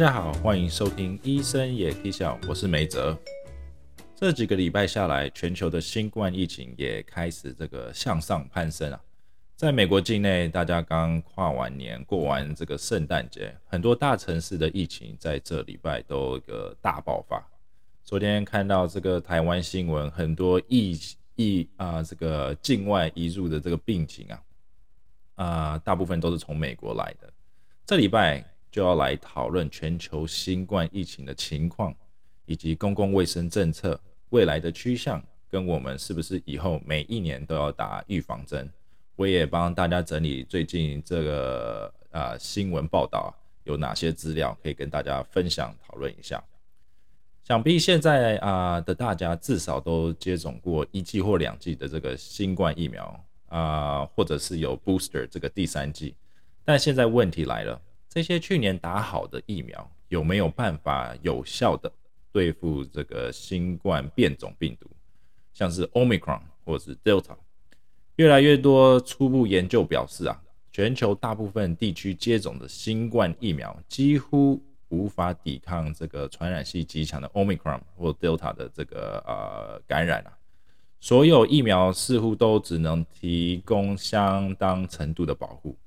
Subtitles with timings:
[0.00, 3.14] 大家好，欢迎收听医生也可以笑，我是梅泽。
[4.16, 8.98] 这几个礼拜下来，全球的新冠疫情也开始这个向上攀升啊。
[9.56, 17.46] 在美国境内，大家刚跨完年，过完这个圣诞节，很多大城市的疫情在这礼拜都一个大爆发。
[18.02, 20.98] 昨天看到这个台湾新闻，很多疫
[21.36, 24.42] 疫啊，这个境外移入的这个病情啊，
[25.34, 27.30] 啊，大部分都是从美国来的。
[27.84, 31.94] 这礼拜就要来讨论全球新冠疫情的情况，
[32.46, 38.70] 以及公共卫生政策未来的趋向，跟我们是不是以后每一年都要打预防针。
[39.16, 43.34] 我也帮大家整理最近这个啊新闻报道
[43.64, 46.42] 有哪些资料可以跟大家分享讨论一下。
[47.42, 56.14] 想必现在啊的大家至少都接种过一剂或两剂的这个新冠疫苗啊，或者是有 booster 这个第三剂。
[56.64, 57.80] 但现在问题来了，
[58.12, 61.90] 这些去年打好的疫苗有没有办法有效的
[62.32, 64.90] 对付这个新冠变种病毒，
[65.52, 67.36] 像是 Omicron 或是 Delta？
[68.16, 80.36] 越来越多初步研究表示啊，全球大部分地区接种的新冠疫苗几乎无法抵抗这个传染性极强的 Omicron 或 Delta 的这个呃感染啊。
[80.98, 85.78] 所有疫苗似乎都只能提供相当程度的保护，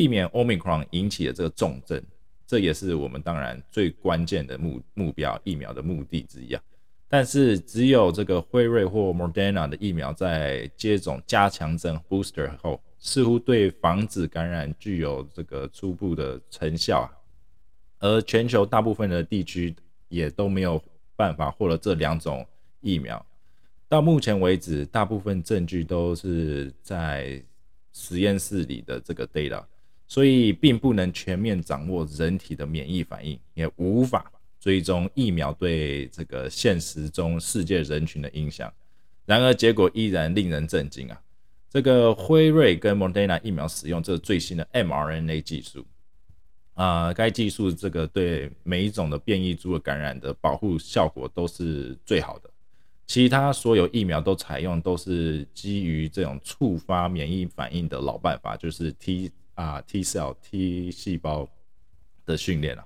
[0.00, 2.02] 避免 Omicron 引起的这个重症。
[2.46, 6.62] 这也是我们当然最关键的目目标疫苗的目的之一啊。
[7.06, 17.12] 但是只有这个辉瑞或 Modena 的疫苗在接种加强针 booster 后，似乎对防止感染具有这个初步的成效啊。
[17.98, 19.76] 而全球大部分的地区
[20.08, 20.82] 也都没有
[21.14, 22.46] 办法获得这两种
[22.80, 23.22] 疫苗。
[23.86, 27.42] 到目前为止，大部分证据都是在
[27.92, 29.62] 实验室里的这个 data，
[30.10, 34.32] 所以并不能全面掌握人体的免疫反应，也无法。
[34.58, 38.70] 追踪疫苗对这个现实中世界人群的影响，
[39.24, 41.18] 然而结果依然令人震惊啊！
[41.70, 45.86] 这个辉瑞跟莫德纳疫苗使用这最新的 mRNA 技术
[46.74, 52.50] 啊，该技术这个对每一种的变异株的感染的保护效果都是最好的，
[53.06, 61.48] 其他所有疫苗都采用都是基于这种触发免疫反应的老办法，就是 T 啊 T cell T 细胞
[62.24, 62.84] 的训练啊。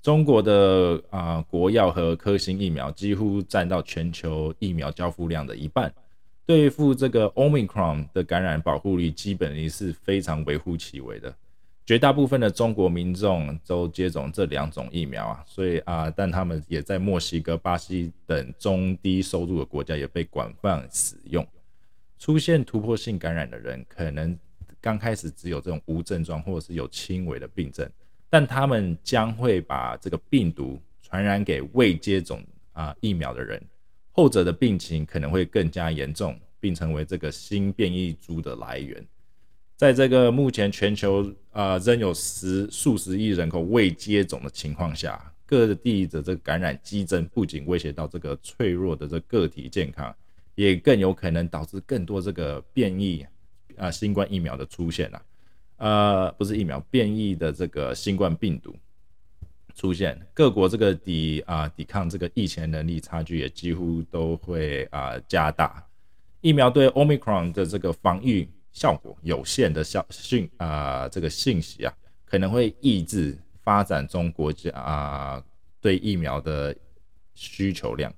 [0.00, 5.92] 中国的啊国药和科兴疫苗几乎占到全球疫苗交付量的一半，
[6.46, 11.34] 对付这个 Omicron 的感染保护力基本是非常微乎其微的。
[11.84, 21.46] 绝大部分的中国民众都接种这两种疫苗啊，所以啊，但他们也在墨西哥、巴西等中低收入的国家也被广泛使用。
[22.18, 24.36] 出现突破性感染的人，可能
[24.86, 27.90] 刚开始只有这种无症状，或者是有轻微的病症。
[28.30, 32.40] 但他们将会把这个病毒传染给未接种
[32.72, 33.60] 啊疫苗的人，
[34.12, 39.04] 后者的病情可能会更加严重，并成为这个新变异株的来源。
[39.74, 50.14] 在这个目前全球啊仍有十数十亿人口未接种的情况下，各地的这个感染激增，不仅威胁到这个脆弱的这个体健康，
[50.54, 53.26] 也更有可能导致更多这个变异
[53.78, 55.22] 啊新冠疫苗的出现啊。
[55.78, 58.74] 呃，不是疫苗变异的这个新冠病毒
[59.74, 65.86] 出现，各国这个抵啊抵抗这个疫情能力差距也几乎都会啊加大。
[66.40, 71.92] 疫苗对 Omicron 的这个防御效果有限的消讯啊这个信息啊，
[72.24, 75.44] 可能会抑制发展中国家啊
[75.78, 76.74] 对疫苗的
[77.34, 78.10] 需求量。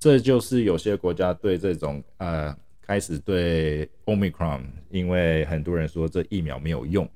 [0.00, 2.52] 这就是有些国家对这种呃。
[2.86, 7.08] 开始对 Omicron，因为很多人说这疫苗没有用，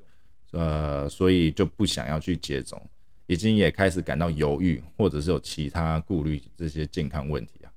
[0.52, 2.80] 呃，所以就不想要去接种，
[3.26, 7.70] 已经也开始感到犹豫，或者是有其他顾虑这些健康问题啊。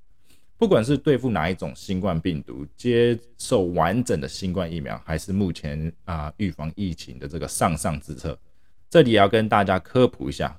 [0.56, 8.38] 不管是对付哪一种新冠病毒，接受完整的新冠疫苗，还是目前啊预防疫情的这个上上之策，
[8.88, 10.58] 这里要跟大家科普一下，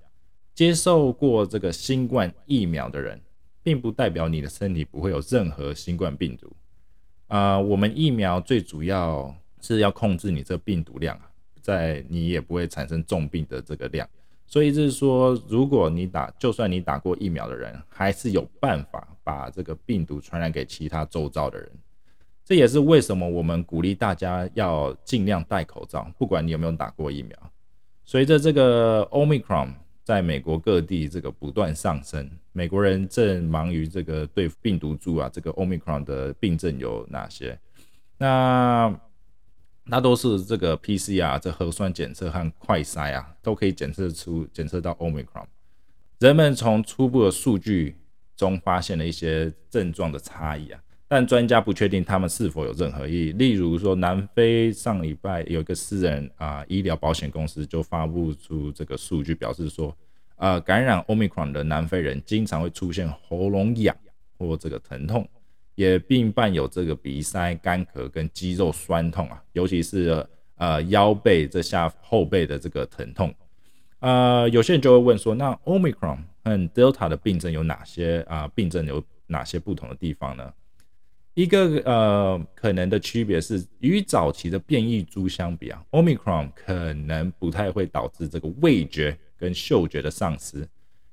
[0.53, 3.19] 接受过这个新冠疫苗的人，
[3.63, 6.55] 并不代表你的身体不会有任何新冠病毒。
[7.33, 11.19] 啊，我们疫苗最主要是要控制你这病毒量，
[11.61, 14.07] 在你也不会产生重病的这个量，
[14.45, 21.67] 所以就是说，如果你打，就算你打过疫苗的人，还是有办法把这个病毒传染给其他周遭的人。
[22.45, 27.35] 这也是为什么我们鼓励大家要尽量戴口罩，不管你有没有打过疫苗。
[28.05, 29.69] 随着这个 Omicron。
[30.03, 32.29] 在美国各地，这个不断上升。
[32.51, 37.57] 美国人正忙于这个对病毒株啊，这个 Omicron 的病症有哪些？
[38.17, 38.93] 那
[39.85, 45.45] 那都是这个 PCR 这核酸检测和快筛啊，都可以检测出检测到 Omicron。
[46.19, 47.95] 人们从初步的数据
[48.35, 53.31] 中发现了一些症状的差异啊，但专家不确定他们是否有任何意义。
[53.33, 59.95] 例如说，南非上礼拜有一个私人啊医疗保险公司就发布出这个数据，表示说，
[60.37, 63.95] 呃，感染 Omicron 的南非人经常会出现喉咙痒
[64.37, 65.27] 或这个疼痛。
[65.75, 70.23] 也并伴有这个鼻塞、干咳跟肌肉酸痛啊，尤其是
[70.57, 73.33] 呃腰背这下后背的这个疼痛。
[73.97, 78.47] 呃，有些人就会问说，那 Omicron 和 Delta 的病症有哪些啊？
[78.53, 80.53] 病症有哪些不同的地方呢？
[81.33, 90.67] 一个呃可能的区别是，与早期的变异株相比啊，Omicron 可能不太会导致这个味觉跟嗅觉的丧失。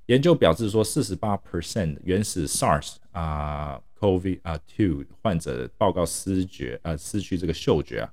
[0.06, 3.81] 研究表示说，四十八 percent 原始 SARS 啊。
[4.00, 8.11] COVID 啊，two 患者报告失觉啊，失去这个嗅觉啊，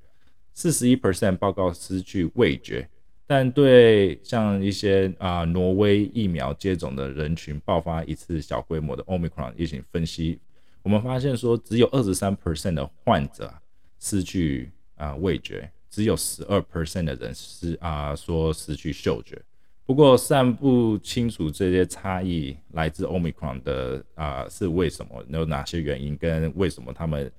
[0.53, 2.85] 四十一 percent 报告失去味觉，
[3.25, 10.37] 但对像一些啊挪威疫苗接种的人群爆发一次小规模的 Omicron 疫情分析，
[10.87, 13.53] 我们发现说只有二十三 percent 的患者
[13.99, 19.37] 失去啊味觉，只有十二 percent 的人是啊说失去嗅觉。
[19.85, 25.21] 不过，尚不清楚这些差异来自 Omicron 的啊是为什么？
[25.27, 26.15] 有哪些原因？
[26.15, 27.29] 跟为什么他们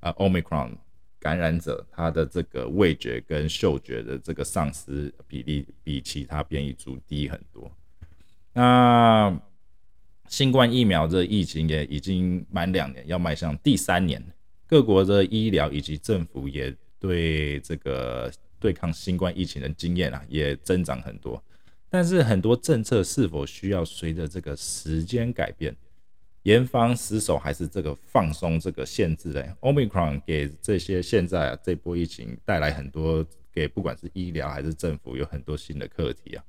[0.00, 0.72] 啊 Omicron
[1.20, 7.70] 感染者他的这个味觉跟嗅觉的这个丧失比例比其他变异株低很多？
[8.52, 9.40] 那
[10.28, 14.22] 新冠疫苗这疫情也已经满两年，要迈向第三年，
[14.66, 21.42] 各国的医疗以及政府也对这个对抗新冠疫情的经验啊也增长很多。
[21.88, 25.74] 但是很多政策是否需要随着这个时间改变？
[26.42, 36.44] 严防死守还是这个放松这个限制呢？Omicron 给这些现在啊这波疫情带来很多给不管是医疗还是政府有很多新的课题啊。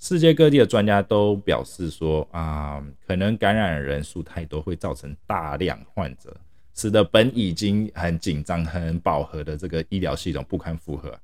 [0.00, 6.34] 世界各地的专家都表示说啊，可能感染人数太多会造成大量患者，
[6.74, 11.14] 使得本已经很紧张很饱和的这个医疗系统不堪负荷。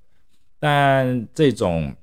[0.59, 1.95] 但这种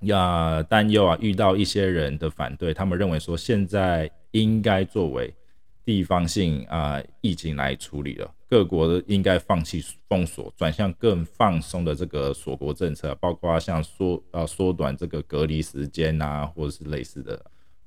[0.00, 5.32] 呀担忧啊，遇到一些人的反对，他们认为说现在应该作为
[5.84, 17.44] 地方性啊疫情来处理了，各国应该放弃封锁，转向更放松的这个锁国政策，包括像缩呃缩短这个隔离时间啊，或者是类似的。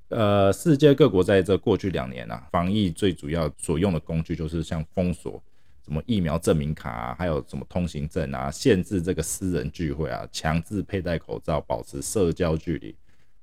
[0.10, 5.42] 呃，世界各国在这过去两年啊，防疫最主要所用的工具就是像封锁。
[5.86, 12.94] 什么疫苗证明卡啊，还有什么通行证啊，限制这个私人聚会啊，强制佩戴口罩，保持社交距离。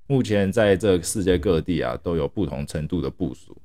[0.07, 3.57] 目前在这世界各地啊，都有不同程度的部署。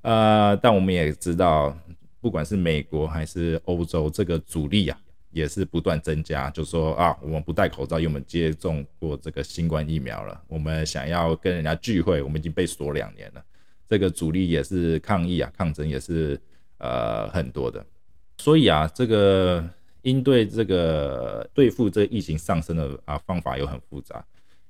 [0.00, 1.76] 呃，但我们也知道，
[2.22, 4.96] 不管是美国还是欧洲，这个阻力啊，
[5.32, 6.48] 也是不断增加。
[6.50, 10.40] 就说啊，我们不戴口罩，因为我们接种过这个新冠疫苗了。
[10.46, 13.44] 我们想要跟人家聚会，我们已经被锁两年了。
[13.88, 16.40] 这个阻力也是抗议啊，抗争也是
[16.78, 17.84] 呃很多的。
[18.38, 19.68] 所以啊，这个
[20.02, 24.24] 应对这个对付这疫情上升的啊方法又很复杂。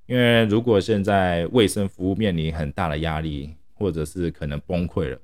[0.07, 5.19] 因为如果现在卫生服务面临很大的压力，或者是可能崩溃了，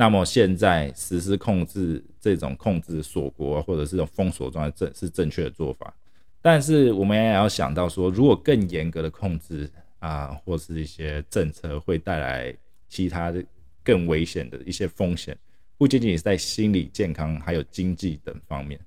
[0.00, 5.92] 那么现在实施控制这种控制锁国或者是这种封锁状态正是正确的做法。
[6.40, 12.56] 但是我们也要想到说，如果更严格的控制啊，或是一些政策会带来
[12.88, 13.44] 其他的
[13.82, 15.36] 更危险的一些风险。
[15.76, 18.78] 不仅仅是在心理健康，还有经济等方面，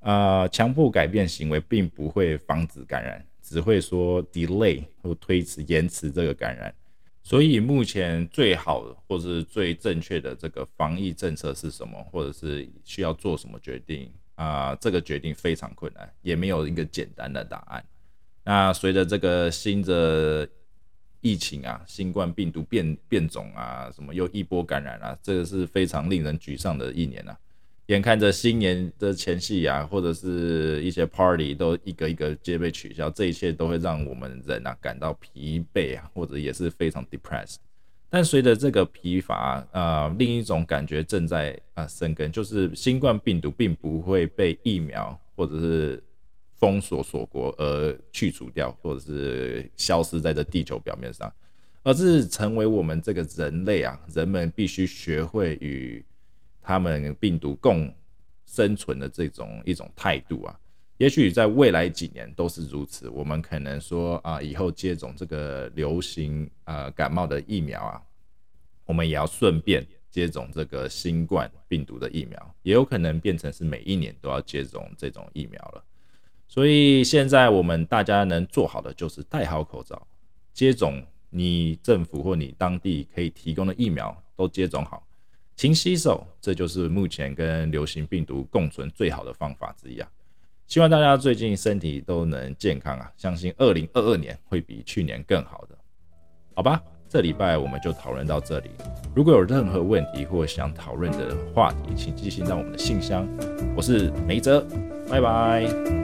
[0.00, 6.74] 啊，强迫改变行为并不会防止感染，只会说 delay 或推迟、延迟这个感染。
[7.22, 14.74] 所以目前最好或是最正确的这个防疫政策是什么，或者是需要做什么决定啊？
[14.76, 17.84] 这个决定非常困难，也没有一个简单的答案。
[18.44, 20.48] 那随着这个新的。
[21.22, 27.38] 疫情啊，新冠病毒变变种啊，什么又一波感染啊，这个是非常令人沮丧的一年啊。
[27.90, 37.56] 眼看着新年的前夕啊，或者是一些 party 都一个一个皆被取消，这一切都会让我们人啊感到疲惫啊，或者也是非常 depressed。
[38.08, 46.02] 但随着这个疲乏啊，另一种感觉正在啊生根，就是新冠病毒并不会被疫苗或者是。
[46.60, 51.32] 封锁锁国而去除掉，或者是消失在这地球表面上，
[51.82, 56.04] 而是成为我们这个人类啊，人们必须学会与
[56.62, 57.92] 他们病毒共
[58.46, 60.58] 生存的这种一种态度啊。
[60.98, 63.08] 也许在未来几年都是如此。
[63.08, 68.02] 我们可能说啊，以后接种这个流行啊感冒的疫苗啊，
[68.84, 75.82] 我们也要顺便接种这个新冠病毒的疫苗，也有可能变成是每一年都要接种这种疫苗了。
[76.46, 80.06] 所以现在我们大家能做好的就是戴好口罩，
[80.52, 85.06] 接种你政府或你当地可以提供的疫苗都接种好，
[85.60, 90.08] 勤洗手，这就是目前跟流行病毒共存最好的方法之一啊！
[90.66, 93.12] 希望大家最近身体都能健康啊！
[93.14, 95.76] 相信二零二二年会比去年更好的，
[96.54, 96.82] 好吧？
[97.10, 98.70] 这礼拜我们就讨论到这里。
[99.14, 103.28] 如果有任何问题或想讨论的话题，请寄信到我们的信箱。
[103.76, 104.66] 我是梅泽，
[105.10, 105.99] 拜拜。